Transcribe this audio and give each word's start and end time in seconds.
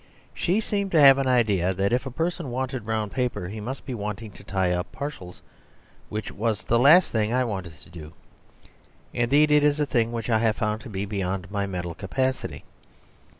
She 0.33 0.59
seemed 0.61 0.91
to 0.93 0.99
have 0.99 1.19
an 1.19 1.27
idea 1.27 1.75
that 1.75 1.93
if 1.93 2.07
a 2.07 2.09
person 2.09 2.49
wanted 2.49 2.85
brown 2.85 3.11
paper 3.11 3.49
he 3.49 3.59
must 3.61 3.85
be 3.85 3.93
wanting 3.93 4.31
to 4.31 4.43
tie 4.43 4.71
up 4.71 4.91
parcels; 4.91 5.43
which 6.09 6.31
was 6.31 6.63
the 6.63 6.79
last 6.79 7.11
thing 7.11 7.31
I 7.31 7.43
wanted 7.43 7.73
to 7.73 7.89
do; 7.91 8.13
indeed, 9.13 9.51
it 9.51 9.63
is 9.63 9.79
a 9.79 9.85
thing 9.85 10.11
which 10.11 10.27
I 10.31 10.39
have 10.39 10.55
found 10.55 10.81
to 10.81 10.89
be 10.89 11.05
beyond 11.05 11.51
my 11.51 11.67
mental 11.67 11.93
capacity. 11.93 12.63